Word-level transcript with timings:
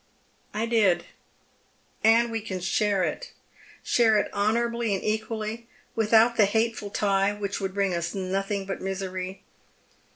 "I 0.55 0.65
did. 0.65 1.03
And 2.03 2.31
we 2.31 2.41
can 2.41 2.59
share 2.59 3.03
it. 3.03 3.33
Share 3.83 4.17
it 4.17 4.33
honourably 4.33 4.95
and 4.95 5.03
equally, 5.03 5.67
without 5.95 6.37
the 6.37 6.45
hateful 6.45 6.89
tie 6.89 7.33
which 7.33 7.61
would 7.61 7.75
bring 7.75 7.93
us 7.93 8.15
nothing 8.15 8.65
but 8.65 8.81
misery. 8.81 9.43